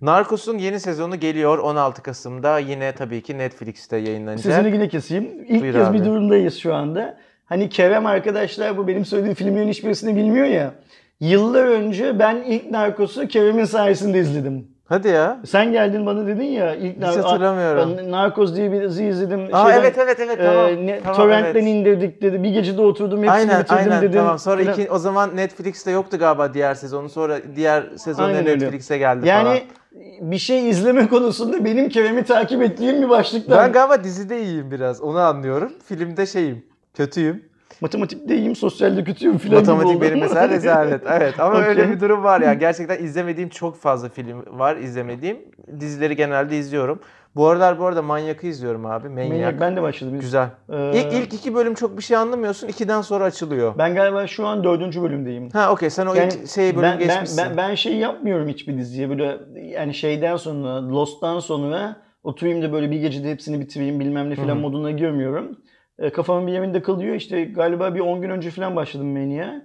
[0.00, 2.58] Narcos'un yeni sezonu geliyor 16 Kasım'da.
[2.58, 4.54] Yine tabii ki Netflix'te yayınlanacak.
[4.54, 5.44] Sözünü yine keseyim.
[5.48, 5.98] İlk Buyur kez abi.
[6.00, 7.18] bir durumdayız şu anda.
[7.48, 10.74] Hani Kerem arkadaşlar bu benim söylediğim filmlerin hiçbirisini bilmiyor ya.
[11.20, 14.68] Yıllar önce ben ilk Narcos'u Kerem'in sayesinde izledim.
[14.88, 15.38] Hadi ya.
[15.46, 17.94] Sen geldin bana dedin ya ilk Hiç hatırlamıyorum.
[17.98, 19.48] Ben Narcos diye bir dizi izledim.
[19.52, 20.86] Aa Şeyden, evet evet evet e, tamam.
[20.86, 21.68] ne- tamam torrentten evet.
[21.74, 22.42] indirdik dedi.
[22.42, 24.20] Bir gecede oturdum hepsini Aynen bitirdim aynen dedim.
[24.20, 24.38] tamam.
[24.38, 24.72] Sonra Falan.
[24.72, 27.08] iki, o zaman Netflix'te yoktu galiba diğer sezonu.
[27.08, 28.58] Sonra diğer sezonu öyle.
[28.58, 30.30] Netflix'e geldi Yani falan.
[30.30, 33.58] bir şey izleme konusunda benim Kerem'i takip ettiğim bir başlıktan.
[33.58, 35.00] Ben galiba dizide iyiyim biraz.
[35.00, 35.72] Onu anlıyorum.
[35.84, 36.64] Filmde şeyim.
[36.98, 37.44] Kötüyüm.
[37.80, 41.02] Matematikte iyiyim, sosyalde kötüyüm filan Matematik benim mesela rezalet.
[41.10, 41.94] Evet ama öyle Okey.
[41.94, 42.54] bir durum var ya.
[42.64, 45.38] Gerçekten izlemediğim çok fazla film var izlemediğim.
[45.80, 47.00] Dizileri genelde izliyorum.
[47.36, 49.08] Bu aralar bu arada Manyak'ı izliyorum abi.
[49.08, 49.28] Manyak.
[49.28, 50.20] Manyak, ben de başladım.
[50.20, 50.48] Güzel.
[50.72, 52.68] Ee, İlk, ilk iki bölüm çok bir şey anlamıyorsun.
[52.68, 53.74] İkiden sonra açılıyor.
[53.78, 55.50] Ben galiba şu an dördüncü bölümdeyim.
[55.50, 57.44] Ha okey sen o Yani ilk şey bölüm ben, ben, geçmişsin.
[57.44, 62.90] ben, ben şey yapmıyorum hiçbir diziye böyle yani şeyden sonra Lost'tan sonra oturayım da böyle
[62.90, 65.56] bir gecede hepsini bitireyim bilmem ne filan moduna girmiyorum.
[65.98, 67.14] E, kafamın bir yerinde kalıyor.
[67.14, 69.62] İşte galiba bir 10 gün önce falan başladım Mania'ya.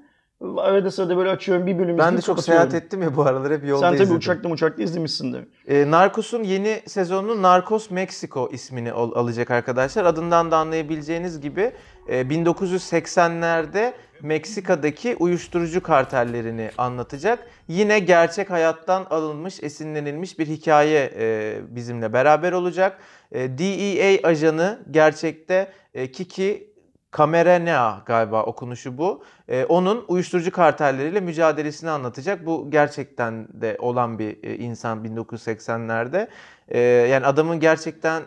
[0.57, 3.67] Arada sırada böyle açıyorum bir bölüm Ben de çok seyahat ettim ya bu aralar hep
[3.67, 4.17] yolda Sen tabii izledim.
[4.17, 5.43] uçakta uçakta izlemişsindir.
[5.67, 10.05] E, Narcos'un yeni sezonu Narcos Mexico ismini al- alacak arkadaşlar.
[10.05, 11.71] Adından da anlayabileceğiniz gibi
[12.07, 17.39] e, 1980'lerde Meksika'daki uyuşturucu kartellerini anlatacak.
[17.67, 22.97] Yine gerçek hayattan alınmış, esinlenilmiş bir hikaye e, bizimle beraber olacak.
[23.31, 26.72] E, DEA ajanı gerçekte e, Kiki
[27.17, 29.23] Cameronea galiba okunuşu bu.
[29.47, 32.45] E, onun uyuşturucu kartelleriyle mücadelesini anlatacak.
[32.45, 36.27] Bu gerçekten de olan bir e, insan 1980'lerde.
[36.67, 38.23] E, yani adamın gerçekten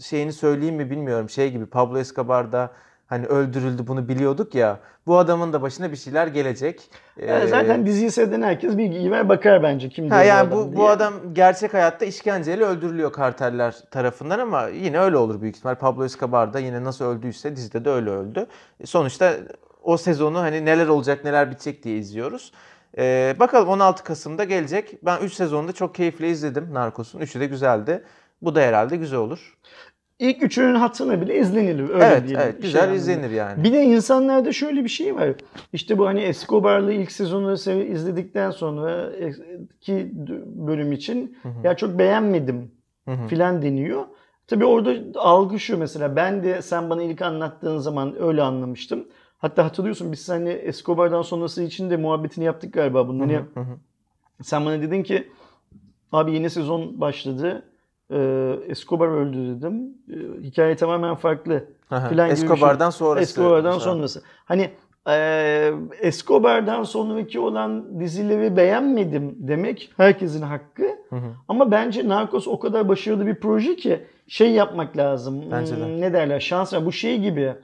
[0.00, 1.30] şeyini söyleyeyim mi bilmiyorum.
[1.30, 2.72] Şey gibi Pablo Escobar'da
[3.06, 4.80] hani öldürüldü bunu biliyorduk ya.
[5.06, 6.90] Bu adamın da başına bir şeyler gelecek.
[7.26, 10.72] Yani E, zaten diziyi seyreden herkes bilgi ver bakar bence kim Ha yani adam bu,
[10.72, 10.88] bu diye.
[10.88, 15.74] adam gerçek hayatta işkenceyle öldürülüyor karteller tarafından ama yine öyle olur büyük ihtimal.
[15.74, 18.46] Pablo Escobar da yine nasıl öldüyse dizide de öyle öldü.
[18.80, 19.34] E, Sonuçta
[19.82, 22.52] o sezonu hani neler olacak neler bitecek diye izliyoruz.
[22.98, 24.98] Ee, bakalım 16 Kasım'da gelecek.
[25.04, 27.20] Ben 3 sezonda çok keyifle izledim Narcos'un.
[27.20, 28.04] Üçü de güzeldi.
[28.42, 29.56] Bu da herhalde güzel olur.
[30.18, 31.88] İlk üçünün hatırına bile izlenilir.
[31.90, 32.40] Öyle evet, diyelim.
[32.44, 33.00] evet Şey güzel anlamında.
[33.00, 33.64] izlenir yani.
[33.64, 35.28] Bir de insanlarda şöyle bir şey var.
[35.72, 39.10] İşte bu hani Escobar'lı ilk sezonu sev- izledikten sonra
[39.80, 40.10] ki
[40.46, 42.70] bölüm için ya çok beğenmedim
[43.04, 43.28] Hı hı.
[43.28, 44.04] filan deniyor.
[44.46, 49.08] Tabii orada algı şu mesela ben de sen bana ilk anlattığın zaman öyle anlamıştım.
[49.38, 53.20] Hatta hatırlıyorsun biz seninle Escobar'dan sonrası için de muhabbetini yaptık galiba bunun.
[53.20, 53.76] Hani Hı hı.
[54.42, 55.28] sen bana dedin ki
[56.12, 57.62] abi yeni sezon başladı.
[58.12, 59.74] Ee, Escobar öldü dedim.
[60.10, 61.64] Ee, hikaye tamamen farklı.
[61.90, 62.30] Gibi bir şey.
[62.32, 63.22] Escobar'dan sonrası.
[63.22, 63.80] Escobar'dan Mesela.
[63.94, 64.22] sonrası.
[64.44, 64.70] Hani
[65.08, 70.82] e, Escobar'dan sonraki olan dizileri beğenmedim demek herkesin hakkı.
[71.10, 71.26] Hı hı.
[71.48, 75.44] Ama bence Narcos o kadar başarılı bir proje ki şey yapmak lazım.
[75.50, 75.84] Bence de.
[75.84, 76.40] Hmm, Ne derler?
[76.40, 76.86] Şans ver.
[76.86, 77.54] Bu şey gibi.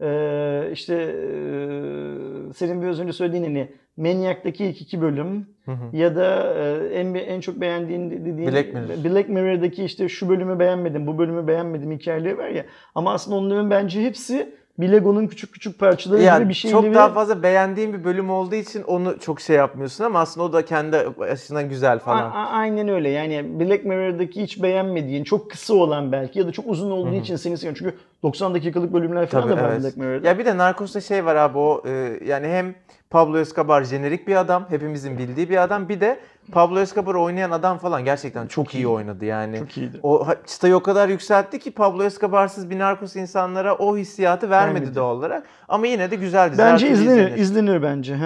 [0.00, 5.96] e, işte e, senin biraz önce söylediğin hani Maniac'taki ilk iki bölüm Hı hı.
[5.96, 9.04] ya da e, en en çok beğendiğin dediğin Black Mirror.
[9.04, 12.64] Black Mirror'daki işte şu bölümü beğenmedim, bu bölümü beğenmedim hikayeleri var ya.
[12.94, 16.82] Ama aslında onların bence hepsi bir Lego'nun küçük küçük parçaları Ya gibi bir şeyleri.
[16.82, 20.52] çok daha fazla beğendiğin bir bölüm olduğu için onu çok şey yapmıyorsun ama aslında o
[20.52, 22.30] da kendi açısından güzel falan.
[22.30, 23.08] a- aynen öyle.
[23.08, 27.36] Yani Black Mirror'daki hiç beğenmediğin, çok kısa olan belki ya da çok uzun olduğu için
[27.36, 27.78] seni seviyorum.
[27.78, 29.82] Çünkü 90 dakikalık bölümler falan Tabii da var evet.
[29.82, 30.28] Black Mirror'da.
[30.28, 32.74] Ya bir de Narcos'ta şey var abi o e, yani hem
[33.10, 35.88] Pablo Escobar jenerik bir adam, hepimizin bildiği bir adam.
[35.88, 36.20] Bir de
[36.52, 39.58] Pablo Escobar oynayan adam falan gerçekten çok, iyi oynadı yani.
[39.58, 40.00] Çok iyiydi.
[40.02, 44.94] O çıtayı o kadar yükseltti ki Pablo Escobar'sız bir Narcos insanlara o hissiyatı vermedi Vermedi.
[44.94, 45.46] doğal olarak.
[45.68, 46.58] Ama yine de güzel dizi.
[46.62, 47.38] Bence türlü izlenir, izlenir.
[47.38, 48.18] izlenir bence.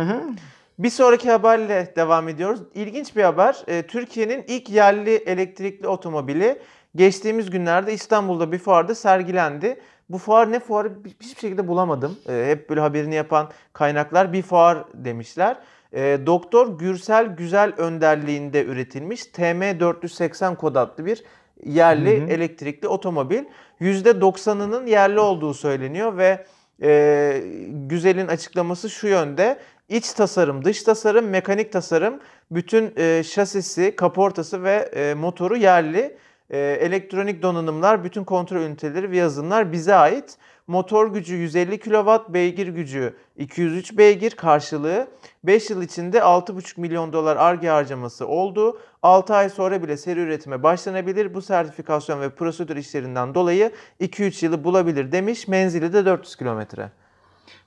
[0.79, 2.61] Bir sonraki haberle devam ediyoruz.
[2.75, 3.65] İlginç bir haber.
[3.69, 6.59] Ee, Türkiye'nin ilk yerli elektrikli otomobili
[6.97, 9.81] geçtiğimiz günlerde İstanbul'da bir fuarda sergilendi.
[10.09, 12.17] Bu fuar ne fuarı bi- hiçbir şekilde bulamadım.
[12.29, 15.57] Ee, hep böyle haberini yapan kaynaklar bir fuar demişler.
[15.95, 21.25] Ee, Doktor Gürsel Güzel önderliğinde üretilmiş TM480 kod adlı bir
[21.65, 22.29] yerli Hı hı.
[22.31, 23.45] elektrikli otomobil.
[23.81, 26.45] %90'ının yerli olduğu söyleniyor ve
[26.83, 29.59] e, Güzel'in açıklaması şu yönde.
[29.89, 36.17] İç tasarım, dış tasarım, mekanik tasarım, bütün e, şasisi, kaportası ve e, motoru yerli.
[36.51, 40.39] E, elektronik donanımlar, bütün kontrol üniteleri ve yazılımlar bize ait.
[40.67, 45.09] Motor gücü 150 kW, beygir gücü 203 beygir karşılığı
[45.45, 48.81] 5 yıl içinde 6,5 milyon dolar ARGE harcaması oldu.
[49.03, 51.35] 6 ay sonra bile seri üretime başlanabilir.
[51.35, 55.49] Bu sertifikasyon ve prosedür işlerinden dolayı 2-3 yılı bulabilir demiş.
[55.49, 56.91] Menzili de 400 kilometre.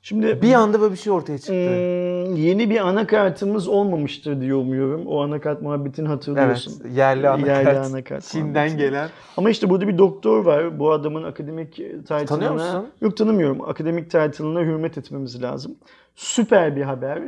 [0.02, 1.54] Şimdi Bir anda böyle bir şey ortaya çıktı.
[1.54, 5.08] Hmm, yeni bir anakartımız olmamıştır diye umuyorum.
[5.08, 6.74] O anakart muhabbetini hatırlıyorsun.
[6.82, 7.66] Evet, yerli anakart.
[7.66, 9.10] Yerli anakart Çin'den gelen.
[9.38, 10.80] Ama işte burada bir doktor var.
[10.80, 12.26] Bu adamın akademik title'ına...
[12.26, 12.88] Tanıyor musun?
[13.02, 13.62] Yok tanımıyorum.
[13.62, 15.76] Akademik title'ına hürmet etmemiz lazım.
[16.16, 17.22] Süper bir haber.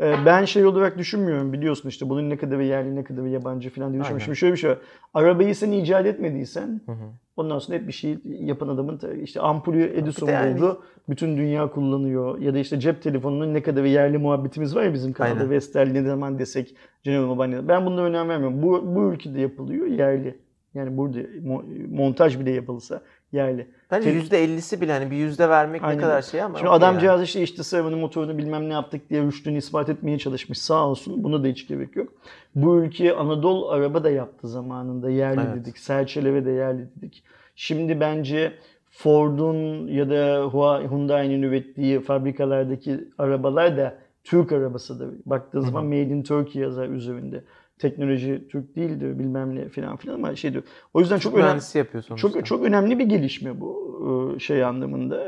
[0.00, 3.92] Ee, Ben şey olarak düşünmüyorum biliyorsun işte bunun ne kadar yerli ne kadar yabancı falan
[3.92, 4.14] diye düşünüyorum.
[4.14, 4.24] Aynen.
[4.24, 4.78] Şimdi şöyle bir şey var.
[5.14, 7.04] Arabayı sen icat etmediysen Hı hı.
[7.36, 10.82] ondan sonra hep bir şey yapan adamın işte ampulü Edison yani- buldu.
[11.08, 12.38] Bütün dünya kullanıyor.
[12.38, 15.50] Ya da işte cep telefonunun ne kadar yerli muhabbetimiz var ya bizim kanalda.
[15.50, 17.68] Vestel ne zaman desek General Mobile.
[17.68, 18.62] Ben bunlara önem vermiyorum.
[18.62, 20.38] Bu, bu ülkede yapılıyor yerli.
[20.74, 23.00] Yani burada mo- montaj bile yapılsa
[23.32, 23.66] yerli.
[23.90, 25.98] Bence Tel- %50'si bile hani bir yüzde vermek Aynen.
[25.98, 26.58] ne kadar şey ama.
[26.58, 30.58] Şimdi adamcağız işte işte sıravanın motorunu bilmem ne yaptık diye rüştünü ispat etmeye çalışmış.
[30.58, 31.24] Sağ olsun.
[31.24, 32.08] Buna da hiç gerek yok.
[32.54, 35.10] Bu ülkeye Anadolu araba da yaptı zamanında.
[35.10, 35.56] Yerli Evet.
[35.56, 35.78] dedik.
[35.78, 37.22] Serçeleve de yerli dedik.
[37.56, 38.52] Şimdi bence
[38.90, 40.48] Ford'un ya da
[40.90, 45.08] Hyundai'nin ürettiği fabrikalardaki arabalar da Türk arabasıdır.
[45.26, 47.44] Baktığın zaman Made in Turkey yazar üzerinde.
[47.78, 50.64] Teknoloji Türk değildir bilmem ne filan filan ama şey diyor.
[50.94, 51.60] O yüzden çok önemli.
[51.74, 52.28] Yapıyor sonuçta.
[52.28, 55.24] Çok çok önemli bir gelişme bu e, şey anlamında.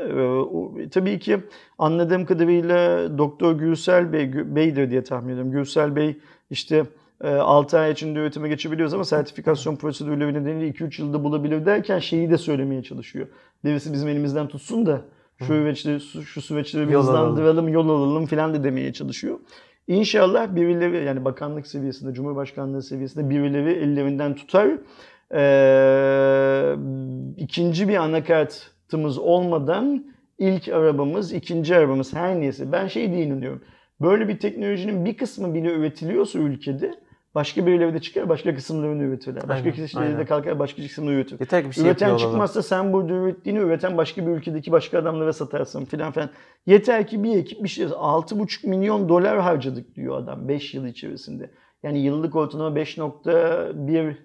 [0.83, 1.37] E, Tabii ki
[1.77, 5.51] anladığım kadarıyla Doktor Gürsel Bey Bey'dir diye tahmin ediyorum.
[5.51, 6.17] Gürsel Bey
[6.49, 6.85] işte
[7.23, 12.37] 6 ay içinde üretime geçebiliyoruz ama sertifikasyon prosedürleri nedeniyle 2-3 yılda bulabilir derken şeyi de
[12.37, 13.27] söylemeye çalışıyor.
[13.63, 15.01] Birisi bizim elimizden tutsun da
[15.39, 17.15] şu süreçleri, şu süreçleri bir Yol alalım.
[17.29, 19.39] hızlandıralım, yol alalım filan da demeye çalışıyor.
[19.87, 24.69] İnşallah birileri yani bakanlık seviyesinde, Cumhurbaşkanlığı seviyesinde birileri ellerinden tutar.
[25.33, 26.75] Ee,
[27.37, 30.05] ikinci bir anakartımız olmadan
[30.37, 33.61] ilk arabamız, ikinci arabamız her neyse ben şey diye inanıyorum.
[34.01, 36.93] Böyle bir teknolojinin bir kısmı bile üretiliyorsa ülkede
[37.35, 39.49] başka birileri de çıkar başka kısımlarını üretirler.
[39.49, 41.39] Başka Aynen, kişileri de kalkar başka kısmını üretir.
[41.39, 42.31] Yeter ki bir şey Üreten yapıyor olalım.
[42.31, 46.29] çıkmazsa sen burada ürettiğini üreten başka bir ülkedeki başka adamlara satarsın filan filan.
[46.65, 51.51] Yeter ki bir ekip bir şey 6,5 milyon dolar harcadık diyor adam 5 yıl içerisinde.
[51.83, 54.15] Yani yıllık ortalama 5.1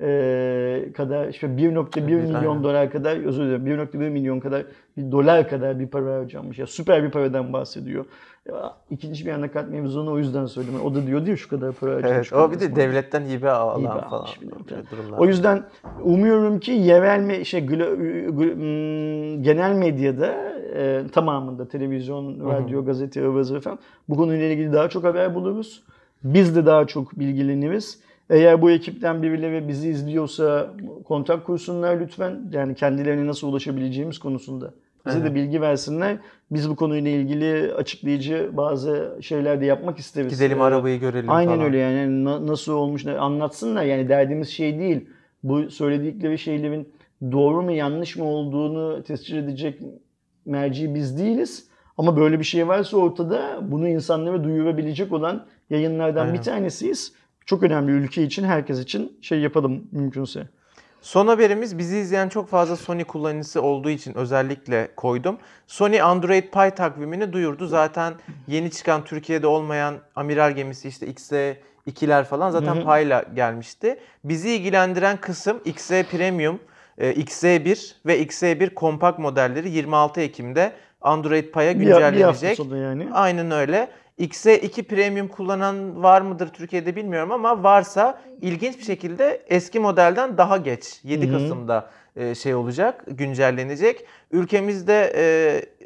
[0.00, 2.62] e, kadar işte 1.1 milyon Aynen.
[2.62, 4.64] dolar kadar özür dilerim 1.1 milyon kadar
[4.96, 6.58] bir dolar kadar bir para harcanmış.
[6.58, 8.04] Ya süper bir paradan bahsediyor.
[8.48, 10.80] Ya, ikinci bir anakart mevzunu o yüzden söyledim.
[10.80, 12.32] O da diyor diyor şu kadar para harcamış.
[12.32, 14.26] Evet, o bir de devletten hibe alan Hibe falan.
[14.90, 15.18] durumlar.
[15.18, 15.64] O yüzden
[16.02, 23.20] umuyorum ki yerel me şey glo- glo- hmm, genel medyada e, tamamında televizyon, radyo, gazete,
[23.42, 25.82] zıvır falan bu konuyla ilgili daha çok haber buluruz.
[26.24, 28.07] Biz de daha çok bilgileniriz.
[28.30, 30.70] Eğer bu ekipten birileri bizi izliyorsa
[31.04, 32.50] kontak kursunlar lütfen.
[32.52, 34.74] Yani kendilerine nasıl ulaşabileceğimiz konusunda.
[35.06, 36.16] Bize de bilgi versinler.
[36.50, 40.34] Biz bu konuyla ilgili açıklayıcı bazı şeyler de yapmak isteriz.
[40.38, 41.64] Gidelim arabayı görelim Aynen falan.
[41.66, 45.06] öyle yani na- nasıl olmuş anlatsınlar yani derdimiz şey değil.
[45.42, 46.88] Bu söyledikleri şeylerin
[47.32, 49.80] doğru mu yanlış mı olduğunu tescil edecek
[50.46, 51.68] merci biz değiliz.
[51.98, 56.34] Ama böyle bir şey varsa ortada bunu insanlara duyurabilecek olan yayınlardan Aynen.
[56.34, 57.12] bir tanesiyiz.
[57.48, 60.46] Çok önemli ülke için, herkes için şey yapalım mümkünse.
[61.02, 65.38] Son haberimiz bizi izleyen çok fazla Sony kullanıcısı olduğu için özellikle koydum.
[65.66, 67.66] Sony Android Pie takvimini duyurdu.
[67.66, 68.14] Zaten
[68.46, 72.74] yeni çıkan Türkiye'de olmayan amiral gemisi işte XE2'ler falan zaten.
[72.74, 73.98] Pie'la gelmişti.
[74.24, 76.58] Bizi ilgilendiren kısım XE Premium,
[76.98, 82.56] e, XE1 ve XE1 kompakt modelleri 26 Ekim'de Android Pie'ya Bir, bir güncellenecek.
[82.56, 83.08] sonra yani.
[83.12, 83.88] Aynen öyle.
[84.18, 90.56] XE2 Premium kullanan var mıdır Türkiye'de bilmiyorum ama varsa ilginç bir şekilde eski modelden daha
[90.56, 91.38] geç 7 Hı hı.
[91.38, 94.04] Kasım'da e, şey olacak, güncellenecek.
[94.30, 95.26] Ülkemizde e,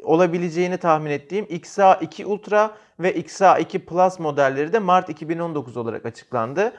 [0.03, 6.73] olabileceğini tahmin ettiğim XA2 Ultra ve XA2 Plus modelleri de Mart 2019 olarak açıklandı.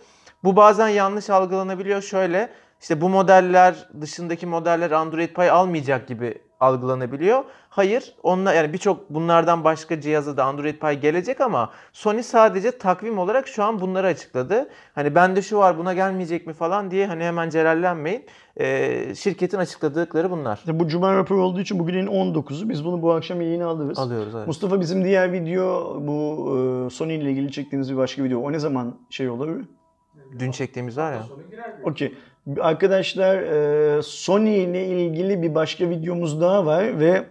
[0.45, 2.03] Bu bazen yanlış algılanabiliyor.
[2.03, 2.49] Şöyle
[2.81, 7.45] işte bu modeller dışındaki modeller Android Pie almayacak gibi algılanabiliyor.
[7.69, 13.19] Hayır, onunla yani birçok bunlardan başka cihaza da Android Pie gelecek ama Sony sadece takvim
[13.19, 14.69] olarak şu an bunları açıkladı.
[14.95, 18.25] Hani bende şu var buna gelmeyecek mi falan diye hani hemen celallenmeyin.
[18.61, 20.57] Ee, şirketin açıkladıkları bunlar.
[20.57, 22.69] İşte bu cuma raporu olduğu için bugünün 19'u.
[22.69, 23.99] Biz bunu bu akşam yayına alırız.
[23.99, 24.47] Alıyoruz evet.
[24.47, 28.41] Mustafa bizim diğer video bu e, Sony ile ilgili çektiğimiz bir başka video.
[28.41, 29.61] O ne zaman şey olur?
[30.39, 31.23] Dün çektiğimiz var ya.
[31.85, 32.15] Okey.
[32.61, 37.25] Arkadaşlar e, Sony ile ilgili bir başka videomuz daha var ve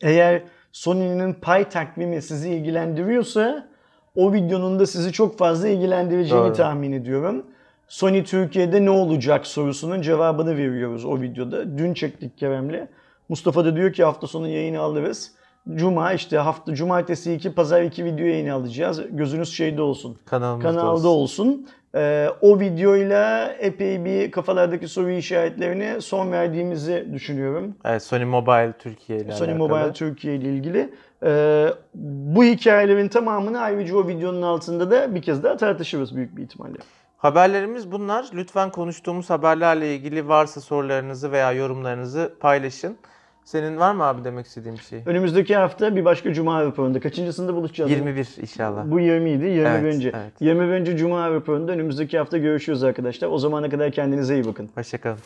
[0.00, 0.42] eğer
[0.72, 3.68] Sony'nin pay takvimi sizi ilgilendiriyorsa
[4.16, 6.52] o videonun da sizi çok fazla ilgilendireceğini Doğru.
[6.52, 7.46] tahmin ediyorum.
[7.88, 11.78] Sony Türkiye'de ne olacak sorusunun cevabını veriyoruz o videoda.
[11.78, 12.88] Dün çektik Kerem'le.
[13.28, 15.32] Mustafa da diyor ki hafta sonu yayını alırız.
[15.74, 19.00] Cuma işte hafta cumartesi 2 pazar 2 video yayını alacağız.
[19.10, 21.48] Gözünüz şeyde olsun Kanalımızda kanalda olsun.
[21.48, 21.66] olsun.
[21.94, 27.74] Ee, o videoyla epey bir kafalardaki soru işaretlerine son verdiğimizi düşünüyorum.
[27.84, 29.68] Evet, Sony Mobile Türkiye ile Sony alakalı.
[29.68, 30.94] Mobile Türkiye ile ilgili.
[31.24, 36.42] Ee, bu hikayelerin tamamını ayrıca o videonun altında da bir kez daha tartışırız büyük bir
[36.42, 36.76] ihtimalle.
[37.18, 38.26] Haberlerimiz bunlar.
[38.34, 42.96] Lütfen konuştuğumuz haberlerle ilgili varsa sorularınızı veya yorumlarınızı paylaşın.
[43.50, 45.02] Senin var mı abi demek istediğin bir şey?
[45.06, 47.00] Önümüzdeki hafta bir başka Cuma raporunda.
[47.00, 47.90] Kaçıncısında buluşacağız?
[47.90, 48.84] 21 inşallah.
[48.86, 49.44] Bu 20 idi.
[49.44, 50.08] 20 Evet, önce.
[50.08, 50.32] evet.
[50.40, 53.28] 20 önce Cuma raporunda önümüzdeki hafta görüşüyoruz arkadaşlar.
[53.28, 54.70] O zamana kadar kendinize iyi bakın.
[54.74, 55.18] Hoşçakalın.